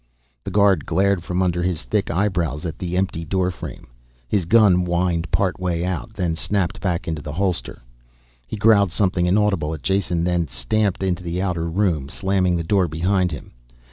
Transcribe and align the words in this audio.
The 0.45 0.49
guard 0.49 0.87
glared 0.87 1.23
from 1.23 1.43
under 1.43 1.61
his 1.61 1.83
thick 1.83 2.09
eyebrows 2.09 2.65
at 2.65 2.79
the 2.79 2.97
empty 2.97 3.23
doorframe, 3.23 3.85
his 4.27 4.45
gun 4.45 4.77
whined 4.83 5.29
part 5.29 5.59
way 5.59 5.85
out, 5.85 6.13
then 6.15 6.35
snapped 6.35 6.81
back 6.81 7.07
into 7.07 7.21
the 7.21 7.33
holster. 7.33 7.83
He 8.47 8.57
growled 8.57 8.91
something 8.91 9.27
inaudible 9.27 9.75
at 9.75 9.83
Jason, 9.83 10.23
then 10.23 10.47
stamped 10.47 11.03
into 11.03 11.21
the 11.21 11.39
outer 11.39 11.69
room, 11.69 12.09
slamming 12.09 12.55
the 12.55 12.63
door 12.63 12.87
behind 12.87 13.29
him. 13.31 13.51